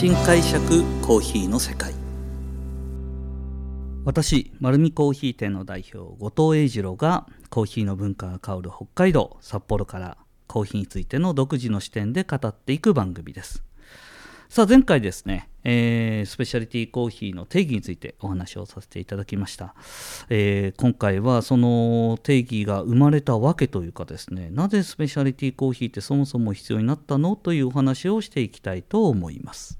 [0.00, 1.92] 新解釈コーヒーの世界。
[4.06, 10.16] 私丸るコーヒー店の代表後藤英二郎がコーヒーの文化が香る北海道札幌から
[10.46, 13.62] コーヒーについての独自の視点で語っていく番組です。
[14.48, 19.74] さあ前回ですね、えー、スペシャリティコーヒーの定義についてお話をさせていただきました、
[20.30, 29.79] えー、今回はその定義が生まれたわけというかですねなぜスペシャリティコーヒーってそもそも必要になったのというお話をしていきたいと思います。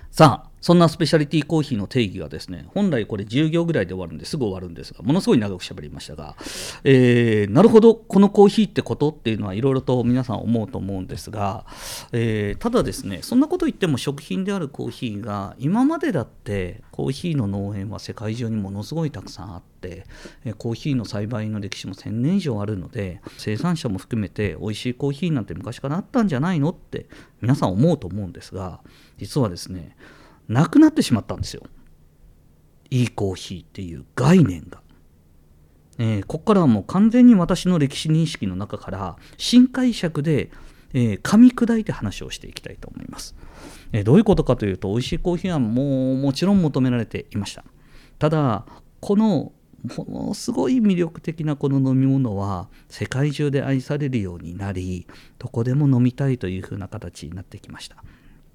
[0.11, 6.35] さあそんなスペシャリティコーヒーの定義がですね、本来これ10行ぐらいで終わるんですぐ終わるんですが、ものすごい長く喋りましたが、
[6.83, 11.65] えー、なるほど、このコーヒーってことっていうのはいろいろと皆さん思うと思うんですが、
[12.11, 20.05] えー、ただですね、そんなこと言っても食品であるコーヒーが、今までだってコーヒーの農園は世界中にものすごいたくさんあって、
[20.59, 27.07] コーヒーの栽培の歴史も1000年以上あるので、生産者も含めて美味しいコーヒーなんて昔からあったんじゃないのって
[27.41, 28.81] 皆さん思うと思うんですが、
[29.17, 29.95] 実はですね、
[30.51, 31.63] なくなってしまったんですよ。
[32.89, 34.81] いいコーヒーっていう概念が。
[35.97, 40.49] えー、ここからはもう完全に私の歴史認識の中から新解釈で、
[40.93, 43.35] えー、噛み砕いて話をしていきたいと思います、
[43.91, 47.63] えー、どういうことかというと美味しいコーヒーはもうもちろん求められていました
[48.17, 48.65] ただ
[48.99, 49.51] この
[49.83, 55.07] ものすごい魅力的なこの飲み物は世界中で愛されるようになり
[55.39, 58.03] どこでも飲みたいというふうな形になってきました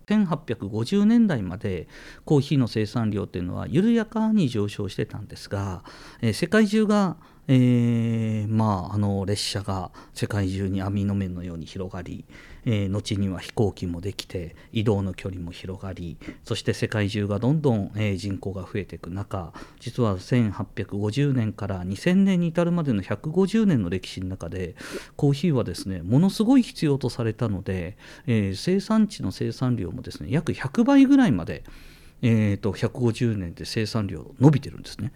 [0.07, 1.89] 1850年代まで
[2.25, 5.83] コーヒーの生産量というのは緩やかに上昇してたんですが、
[6.21, 7.17] えー、世界中が
[7.49, 12.25] えー、まあ、あの列車が世界中に網の目のように広がり、
[12.65, 24.75] えー、後には飛行機もできて移動の距離も広がりそして世界中がどんどん、えー、人口が増えていく中実は1850年から2000年に至るまでの150年の歴史の中で
[25.15, 31.65] コーヒーはですねものすごい必要とされたので、え生産地の生産量もですね約100倍ぐらいまで、
[32.23, 35.13] えーと150年で生産量伸びてるんですね。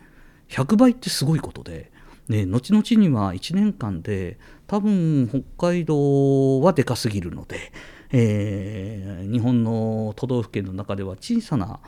[0.48, 1.90] 100倍ってすごいことで。
[2.30, 7.72] で後々には1年間で多分北海道はでかすぎるので、
[8.12, 11.80] えー、日本の都道府県の中では小さな、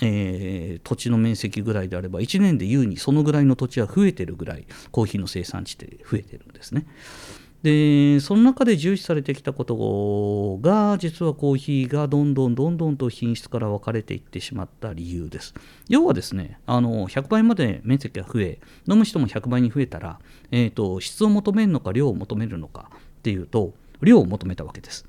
[0.00, 6.86] えー、土地の面積ぐらいであれば1年で優にそのぐらいの土地は増えてるぐらいコーヒーの生産地って増えてるんですね。
[7.62, 15.54] でその中で重視されてきたことが実はコーヒーがどんどんどんどんと品質から分かれていってしまった理由です。
[15.88, 18.58] 要はですねあの100倍まで面積が増え
[18.88, 20.18] 飲む人も100倍に増えたら、
[20.50, 25.06] えーと、質を求めるのか量を求めるのかっていうと量を求めたわけです。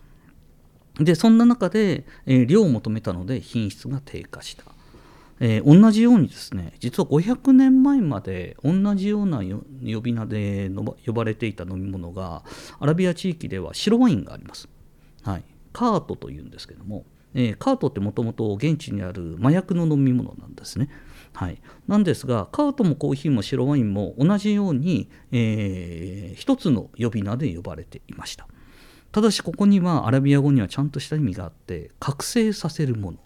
[1.00, 4.64] でそんな中で、えー、量を求めたので品質が低下した。
[5.39, 10.69] えー、同じようにですね実は500年前まで同じような呼び名で
[11.05, 12.44] 呼ばれていた飲み物が
[12.79, 14.69] アラビア地域では白ワインがあります、
[15.23, 20.89] はい、カートというんですけども、えー、カートってもともと現地にある麻薬の飲み物なんですね。
[21.33, 28.47] はい、なんですがカートもコーヒーも白ワインも同じように、えー、一つの呼び名で呼ばれていました。
[29.11, 33.17] ただしここにはアラビア語にはちゃんとした意味があって覚醒させるもの。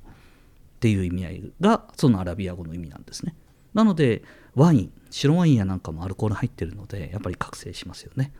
[0.77, 3.35] っていう意味合いがそのアラビア語の意味なんですね。
[3.73, 4.23] なので
[4.55, 8.31] ワイン白ワインやなんかもアルコール入ってるのでやっぱり覚醒しますよね。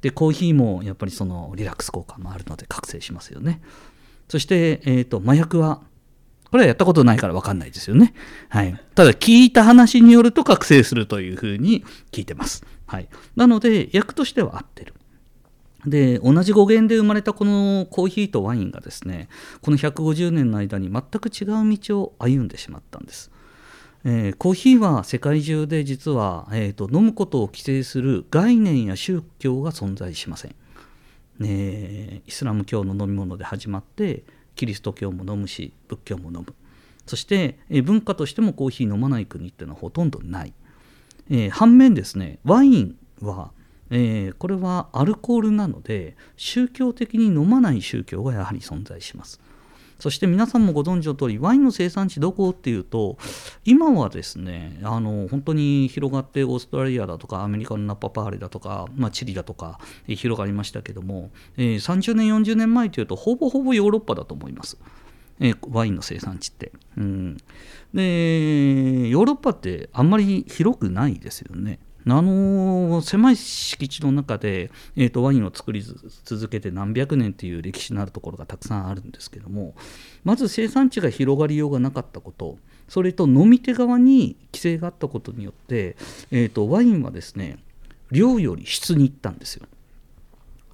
[0.00, 3.60] でコーヒーもやっぱりそのリラックス効果もあるので覚醒しますよね。
[4.28, 5.82] そして、えーと、麻薬は
[6.50, 8.14] これはやったことないから分かんないですよね。
[8.48, 8.80] はい。
[8.94, 12.64] ただ聞いた話によると覚醒するというふうに聞いてます。
[12.86, 13.08] はい。
[13.36, 14.94] なので役としては合ってる。
[15.86, 19.28] で同じ語源で生まれたこのコーヒーとワインがですね
[19.62, 23.30] この150年の間に全く違う道を歩んでしまったんです。
[24.02, 30.54] えー、コーヒーは世界中で実は、えーと、飲むことを規制する概念や宗教が存在しません、
[31.42, 34.24] えー、イスラム教の飲み物で始まって
[34.56, 36.54] キリスト教も飲むし仏教も飲む。
[37.04, 40.54] そして、えー、文化としてもコーヒー飲まない国っていうのはほとんどない、
[41.28, 43.52] えー、反面ですねワインは
[43.90, 49.40] えー、これはアルコールなので宗教的に飲まない宗教がやはり存在します。
[50.00, 53.18] そして皆さんもご存知の通りワインの生産地どこっていうと
[53.64, 59.78] 今はですねあの本当に広がってオーストラリアだとかアメリカのナッパパーレだとか、まあ、チリだとか、
[60.08, 64.78] えー、広がりましたけども、えー、30年40年前というとほぼほぼヨーロッパだと思います。
[65.42, 67.36] えワインの生産地って、うん、
[67.94, 71.78] でヨーロッパってあんまり広くないですよね。
[72.06, 79.74] あの狭い敷地の中で、えーと、ワインを作り続けて何百年という歴史のあるところがたくさんあるんですけども
[80.24, 82.58] まず生産地が広がりようがなかったこと
[82.88, 85.96] それと飲み手側に規制があったことによって、
[86.30, 87.58] えーと、ワインはですね
[88.10, 89.66] 量より質に行ったんですよ。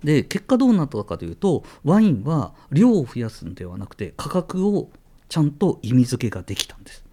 [0.02, 4.90] で結果どうなったかというとワインは量を増やすんではなくて価格を
[5.28, 7.05] ちゃんと意味付けができたんです。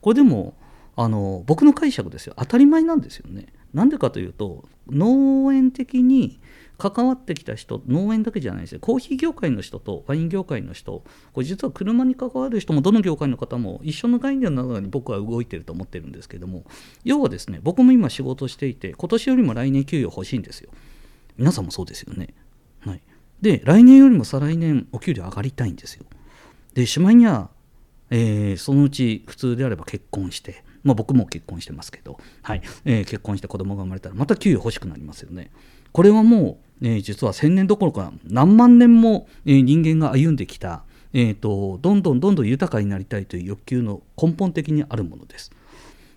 [0.00, 0.54] これでも
[0.96, 2.34] あの僕の解釈ですよ。
[2.36, 3.46] 当たり前なんですよね。
[3.74, 6.40] なんでかというと農園的に
[6.78, 8.80] 関わってきた人農園だけじゃないですよ。
[8.80, 16.64] コーヒー業界の人とワイン業界の人これ実は車に関わる人もどの業界の方も一緒の概念の中に僕は動いてると思ってるんですけども
[17.04, 20.70] 要はですね僕も今仕事していて今年よりも来年給与欲しいんですよ。
[21.36, 22.34] 皆さんもそうですよね。
[22.80, 23.02] はい。
[23.40, 26.04] で来年よりも再来年お給料上がりたいんですよ。
[26.74, 27.50] でしまいには、
[28.10, 35.50] えー、そのうち普通であれば結婚してまあ、僕も結婚してますけど、はいえー、結婚して子供が生まれたらまた給与欲しくなりますよね。
[35.92, 45.50] これはもう、えー、実は1000年どころか何万年も、えー、人間が歩んできた、えーと、どんどんどんどん豊かになりたいという欲求の根本的にあるものです。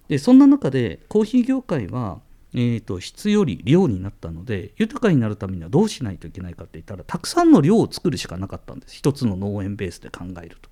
[0.07, 2.19] でそんな中でコーヒー業界は、
[2.53, 10.69] えーと、質より量になったので豊かになるためにはどうしないといけないかって言ったらたくさんの量を作るしかなかったんです一つの農園ベースで考えると。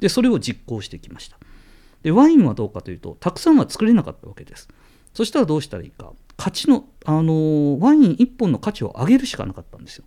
[0.00, 1.38] でそれを実行してきました。
[2.02, 4.68] でワインはどうかというとたくさんは作れなかったわけです。
[5.14, 6.12] そしたらどうしたらいいか。
[6.36, 10.04] 価値の、あのワイン1本の価値を上げるしかなかったんですよ。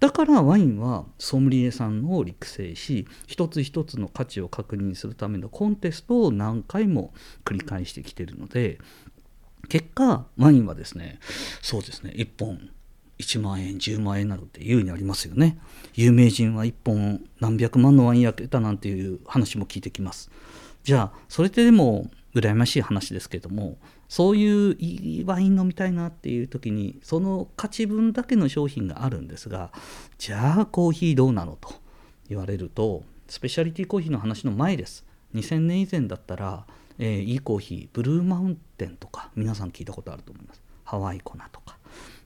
[0.00, 7.14] だからワインはソムリエさんを育成し一つ一つの価値を確認するためのコンテストを何回も
[7.44, 8.78] 繰り返してきているので
[9.68, 11.20] 結果ワインはですね
[11.62, 12.68] そうですね1本
[13.18, 15.58] 1万円10万円などって優にありますよね。
[15.94, 20.30] 有名人は1本何百万のワイン焼けたなんていう話も聞いてきます。
[20.84, 23.78] じゃあそれってでも羨ましい話ですけども
[24.08, 29.72] そういういいワイン飲みたいなっていう時にその価値分だけの商品があるんですが
[30.18, 31.72] じゃあコーヒーどうなのと
[32.28, 35.04] 言われるとスペシャリティコーヒーの話の前です。
[35.34, 36.66] 2000年以前だったら、
[36.98, 40.62] えー、いいコーヒーブルーマウンテンとか皆さん聞いたことあると思います。
[40.84, 41.78] ハワイ粉とか、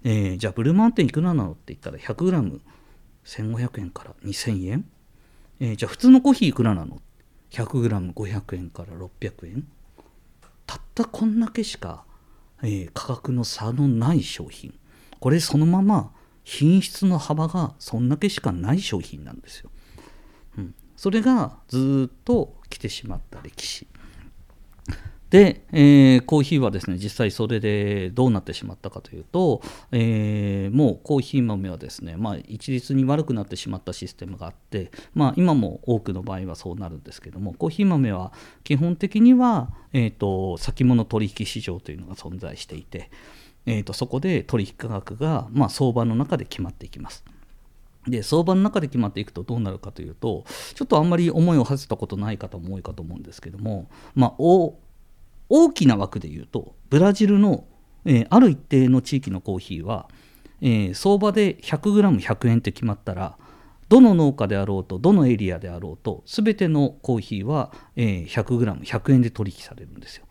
[0.05, 4.85] えー、じゃあブルーマウンテンいくらなのって言ったら 100g1500 円から2000円、
[5.61, 7.01] えー、じゃあ普通のコーヒーいくらなの
[7.51, 9.67] 100g500 円から600円
[10.67, 12.05] たったこんだけしか、
[12.63, 14.75] えー、価格の差のない商品。
[15.21, 16.13] これそのまま
[16.45, 19.71] 品質の幅がそんだけしかない商品なんですよ。
[20.59, 23.87] うん、それがずっと来てしまった歴史。
[25.31, 29.61] で、えー、コーヒーはですね実際それでどうなってしまったかというと、
[29.93, 38.33] えー、もうコーヒー豆はですね、まあ、一律に悪くなってしまったシステムがあって、まあ、今も多くの場合はそうなるんですけどもコーヒー豆は
[38.65, 43.11] 基本的には、えーと、先物取引市場というのが存在していて、
[43.67, 47.25] えーと、そこで取引価格が、まあ、相場の中で決まっていきます。
[48.07, 50.45] で相場の中で決まっていくとどうなるかというと
[50.75, 54.35] ちょっとあんまり思いを馳せたことない方も多いかと思うんですけども、まあ、
[55.49, 57.65] 大きな枠で言うとブラジルの、
[58.05, 60.09] えー、ある一定の地域のコーヒーは、
[60.61, 63.37] えー、相場で 100g100 円って決まったら
[63.89, 70.25] どの農家であろうとどのエリアであろうと全てのコーヒーは、えー、100g100 円で取引されるんですよ。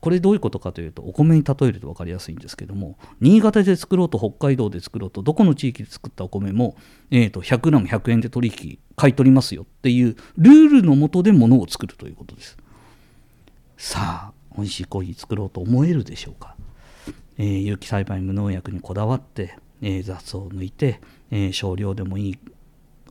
[0.00, 6.74] これどういうことかというとお米に例えると分かりやすいんですけども新潟で作ろうと北海道で作ろうとどこの地域で作ったお米も、
[7.10, 12.56] えーと、100g100 円で取引買い取りますよっていうルールのもとで物を作るということです。
[13.76, 16.56] さあ美味しいコーヒー作ろうと思えるでしょうか、
[17.38, 21.00] えー、有機栽培無農薬にこだわって、えー、雑草を抜いて、
[21.30, 22.38] えー、少量でもいい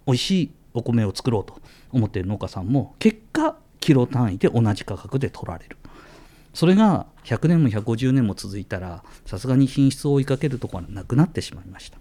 [0.05, 1.59] 美味しいお米を作ろうと
[1.91, 5.77] 思っている農家さんも結果キロ単位で同じ価格で取られる。
[6.53, 11.99] それが100年も150年も続いたらさすがに品質を追いかけるところはなくなってしまいました。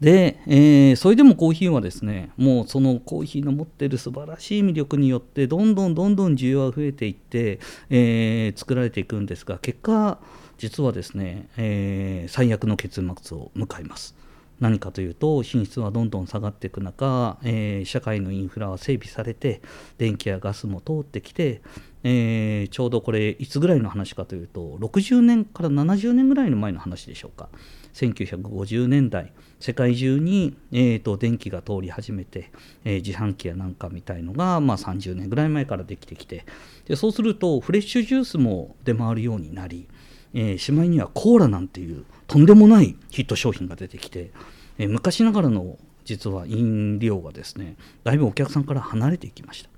[0.00, 10.18] で、えー、それでもコーヒーはですねもうそのコーヒーの持ってる素晴らしい魅力によってどんどんどんどん需要が増えていって、えー、作られていくんですが結果
[10.58, 14.14] 実はですね、えー、最悪の結末を迎えます。
[14.58, 19.60] 何かというと品質はどんどん下がっていく中、えー、社会のインフラは整備されて
[19.98, 21.60] 電気やガスも通ってきて、
[22.08, 27.48] えー、ちょうどこれいつぐらいの話かというと60年から70年ぐらいの前の話でしょうか。
[27.94, 32.52] 1950年代世界中に、えーと、電気が通り始めて、
[32.84, 36.44] えー、自販機やなんかみたいのが、まあ、30年ぐらい前からできてきて。
[36.86, 39.88] でそうするとフレッシュジュースも出回るようになり、
[40.32, 44.30] えー、しまいにはコーラなんていうとんでもないヒット商品が出てきて、
[44.78, 49.70] えー、昔ながらの実は飲料がですねだいぶお客さんから離れていきました。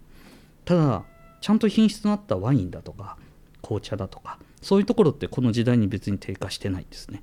[0.67, 1.05] ただ
[1.41, 3.17] ちゃんと品質のあったワインだとか
[3.63, 7.23] 紅茶だとかそういうところってこの時代に別に低下してないんですね。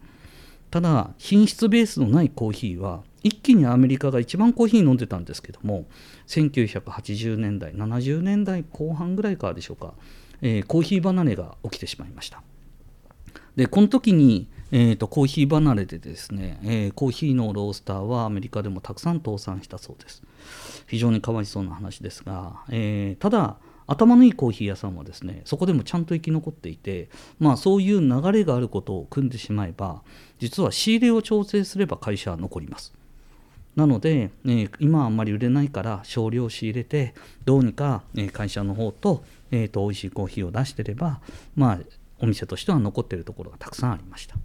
[0.72, 5.86] ただ品質ベースのないコーヒーは一気にアメリカが一番コーヒー飲んでたんですけども
[6.28, 9.94] 1980年代70年代後半ぐらいからでしょうか、
[10.42, 12.44] えー、コーヒー離れが起きてしまいました
[13.56, 20.24] でこの時に、えーと、コーヒー離れでですね、えー、コーヒーのロースターはアメリカでもたくさん倒産したそうです
[20.88, 23.58] 非常にかわいそうな話ですが、えー、ただ
[23.88, 30.02] 頭のいいコーヒー屋さんはですねそこでもちゃんと生き残っていて、まあ、そういう流れがあることを組んでしまえば
[30.40, 32.94] 実は仕入れを調整すれば会社は残ります。
[33.76, 37.14] なので、え今はあんまり売れないから少量仕入れて
[37.44, 41.20] どうにか、え会社の方と,、えーと、美味しいコーヒーを出してれば、
[41.58, 41.80] まあ、
[42.20, 44.38] お店としては残ってるところがたくさんありました。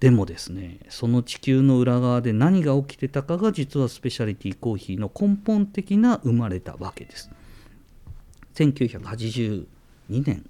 [0.00, 7.30] でもですねその地球の裏側で何が起きてたかが実はスペシャリティコーヒーの根本的な生まれたわけです。
[8.56, 9.66] 1982
[10.08, 10.44] 年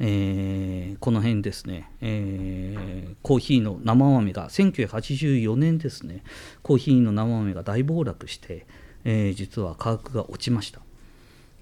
[0.00, 6.22] えー、この辺ですね、えー、コーヒーの生豆が1984年ですね。
[6.62, 8.64] コーヒーの生豆が大暴落して、
[9.04, 10.80] えー、実は価格が落ちました。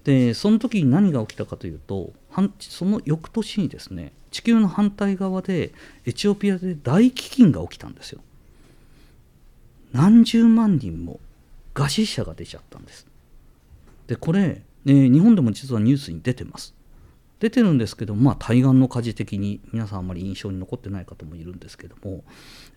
[0.03, 2.13] でその時に何が起きたかというと
[2.59, 5.73] その翌年にですね地球の反対側で
[6.05, 8.21] エチオピアで大飢饉が起きたんですよ。
[9.93, 11.19] 何十万人も
[11.73, 13.07] 餓死者が出ちゃったんです。
[14.05, 16.73] でこれ、えー、日本でも実はニュースに出てます。
[17.39, 22.23] 出てるんですけど、まあ、対岸の火事的に皆さんあまり印象に残ってない方もいるんですけども、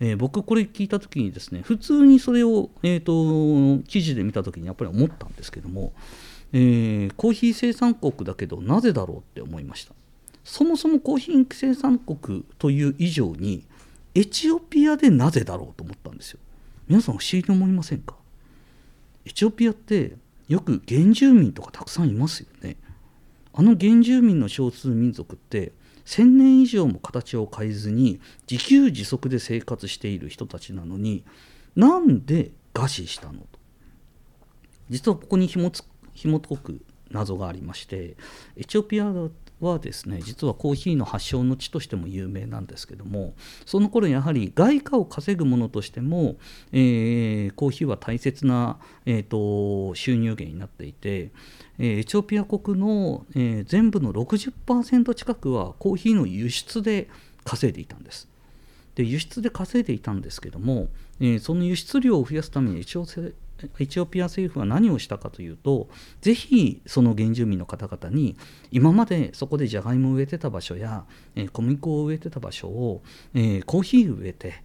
[0.00, 5.94] えー、僕これ聞いた時にですね普通にそれを、えーと、記事で見た時にやっぱり思ったんですけども、
[6.52, 9.94] えー、コーヒー生産国だけどなぜだろうって思いました。
[10.44, 13.64] そもそもコーヒー生産国という以上に
[14.14, 16.40] エチオピアでなぜだろうと思ったんですよ。
[16.86, 18.16] 皆さん不思議に思いませんか？
[19.24, 20.16] エチオピアって
[20.50, 22.76] よく原住民とかたくさんいますよね。
[23.52, 25.72] あの原住民の少数民族って
[26.06, 31.24] 1000年以上も形を変えずに自給自足で生活している人たちなのに
[31.76, 33.46] なんで餓死したのと。
[34.88, 36.80] 実はここに紐つ紐解く
[37.12, 38.16] 謎がありまして
[38.56, 39.12] エチオピア
[39.60, 43.34] はですね実はコーヒーの発祥の地としても有名なんですけども
[43.66, 46.36] その頃やはり外貨を稼ぐものとしても、
[46.72, 51.30] えー、コーヒーは大切な、えーと、収入源になっていて、
[51.78, 57.08] えー、エチオピア国の、えー、全部の60%近くはコーヒーの輸出で
[57.44, 58.28] 稼いでいたんです。
[58.94, 60.88] で輸出で稼いでいたんですけども、
[61.20, 63.06] えその輸出量を増やすためにエチオ
[63.78, 65.88] エチオピア政府は何をしたかというと
[66.20, 68.36] ぜひその原住民の方々に
[68.70, 73.02] 今までそこでじゃがいもを植えてた場所や、えー、小麦粉を植えてた場所を、
[73.34, 74.62] えー、コーヒー植えて、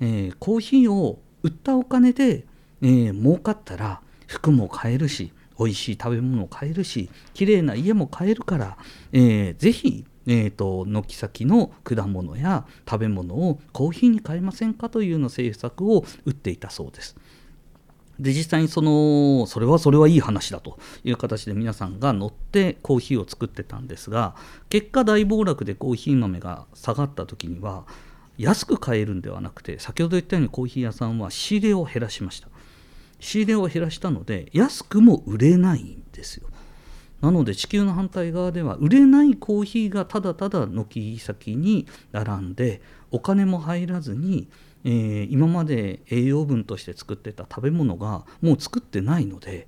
[0.00, 2.46] えー、コーヒーを売ったお金で、
[2.82, 8.78] えー、儲かったら服も買えるし美味しい食べ物を買えるし綺麗な家も買えるから、
[9.12, 17.16] えー、ぜひえーと、軒先の果物や食べ物をコーヒーに変えませんかというような政策を打っていたそうです。
[18.18, 24.34] で実際にそのそれはそれはいい話だという形で皆さんが乗ってコーヒーを作ってたんですが
[24.70, 27.86] 結果大暴落でコーヒー豆が下がった時には
[28.36, 32.48] 安く買えるんではなくて先ほど言ったようにコーヒー屋さんは仕入れを減らしました。
[33.20, 36.48] 仕入れを減らしたので安くも売れないんですよ。
[37.20, 44.48] なので地球の反対側では売れないコーヒーがただただ軒先に並んでお金も入らずに
[44.84, 49.66] えー、今まで栄養分として作ってた食べ物がもう作ってないので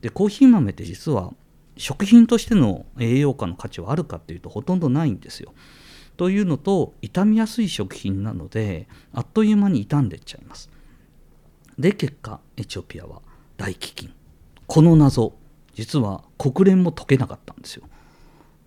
[0.00, 1.32] でコーヒー豆って実は
[1.76, 5.52] 食品としての栄養価の価値はあるかっていうとほとんどないんですよ。
[6.16, 10.70] というのと傷みやすい食品なのであっという間に傷んでっちゃいます。
[11.78, 13.20] で結果エチオピアは
[13.56, 14.10] 大飢饉
[14.66, 15.34] この謎
[15.74, 17.88] 実は国連も解けなかったんですよ。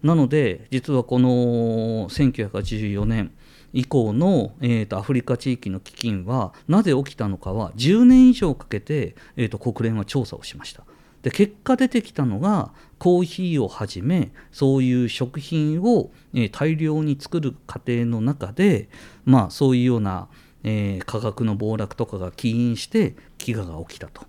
[0.04, 3.32] なので実はこの1984年
[3.78, 10.84] 以降の、えーと、アフリカ地域の飢饉はなぜ起きたのかは10年以上かけて、えーと、国連は調査をしました。
[11.22, 18.90] で結果出てきたのがコーヒーをはじめそういう食品を、えー、大量に作る過程の中で、
[19.26, 20.28] まあ、そういうような、
[20.64, 24.24] えー、価格の暴落とかが起因して飢餓が起きたと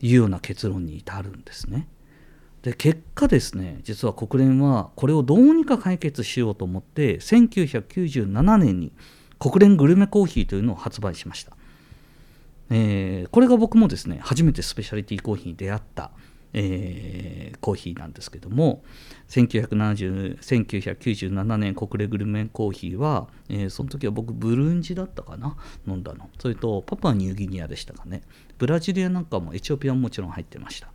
[0.00, 1.88] いうような結論に至るんですね。
[2.62, 8.92] で結果ですね実は国連はこれをどうにか解決しようと思って1997年に
[9.38, 11.56] 国連グルメコーヒーというのを発売しました、
[12.70, 16.12] えー、これが僕もですね初めてスペシャリティコーヒーに出会った、
[16.52, 18.84] えー、コーヒーなんですけども
[19.28, 25.56] 1997年国連グルメコーヒーは、えー、その時は僕ブルンジだったかな
[25.88, 26.30] 飲んだの。
[26.38, 28.22] それとパパニューギニアでしたかね。
[28.58, 30.88] ブラジリアなんかもエチオピアももちろん入ってました。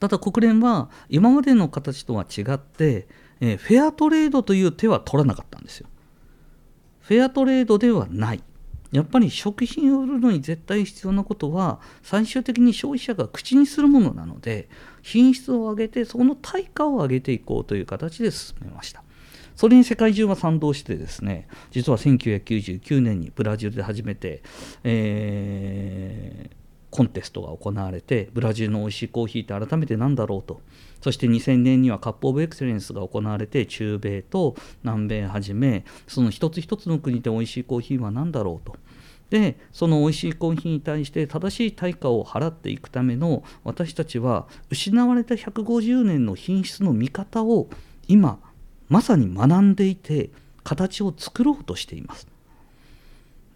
[0.00, 3.06] ただ国連は今までの形とは違って、
[3.40, 5.88] えー、フェアトレードという手は取らなかったんですよ。
[7.00, 8.42] フェアトレードではない。
[8.92, 14.68] やっぱり食品を売るのに絶対必要なことは最終的に消費者が口にするものなので
[15.02, 19.02] 品質を上げてその対価を上げていこうという形で進めました。
[19.56, 24.42] それに世界中は賛同してですね実は1999年にブラジルで初めて、
[24.84, 26.65] えー、
[26.96, 30.62] コンテストが行われてブラジルの美味しいコーヒーって改めて何だろうと
[31.02, 38.78] そして2000年にはカップ・オブ・エクセレンスが行われて中米と南米はじめその一つ一つの国で美味しいコーヒーは何だろうと
[39.28, 47.68] でその美味しいコーヒーに対して正しい対価を払っていくための私たちは失われた150年の品質の見方を
[48.08, 48.38] 今
[48.88, 50.30] まさに学んでいて
[50.64, 52.26] 形を作ろうとしています。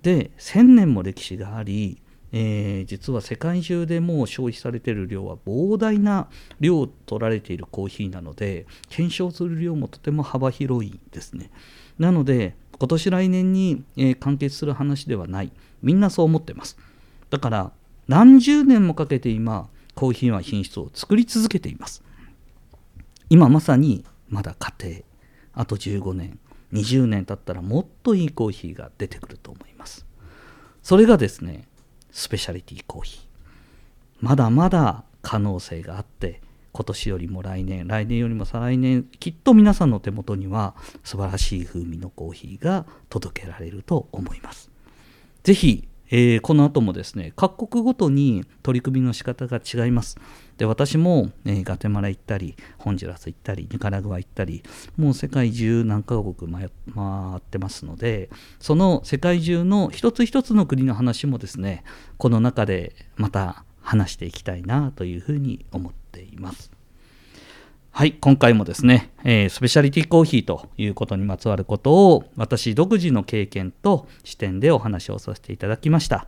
[0.02, 6.28] で1000年も歴史がありえー、実は世界中でもう消費されている量は膨大な
[6.60, 11.50] 量を取られているコーヒーなので検証する量もとても幅広いですね。
[11.98, 15.52] なので今年来年に、えー、完結する話ではない。
[15.82, 16.78] みんなそう思ってます。
[17.30, 17.72] だから
[18.08, 22.02] 何十年もかけて今コーヒーは品質を作り続けています。
[23.28, 25.00] 今まさにまだ家庭。
[25.54, 26.38] あと15年。
[26.72, 30.06] 20年経ったらもっといいコーヒーが出てくると思います。
[30.82, 31.68] それがですね
[32.12, 33.20] スペシャリティコーヒー。
[34.20, 36.40] まだまだ可能性があって
[36.72, 44.70] 今年よりも来年来年よりも再来年きっと皆さんの手元には素晴らしい風味のコーヒーが届けられると思います。
[45.42, 50.18] 是非えー、この後もですね各国ごとに取り組みの仕方が違います。
[50.58, 54.62] で私も、えー、ガテマラ行ったりホンジュラス行ったりニカラグア行ったり
[54.98, 61.82] もう世界中何カ国回ってますのでその世界中の一つ一つの国の話もですね
[62.18, 66.79] この中でまた話していきたいなというふうに思っています。
[67.92, 76.26] はい、今回もですね、えー、スペシャリティコーヒーということにまつわることを私独自の経験と視点でお話をさせていただきました。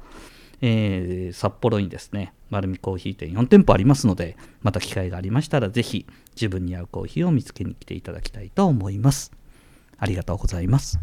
[0.60, 9.32] えー、札幌にですね、丸見コーヒー店4店舗ありますので、また機会がありましたらぜひ自分に合うコーヒーを見つけに来ていただきたいと思います。
[9.98, 11.00] ありがとうございます。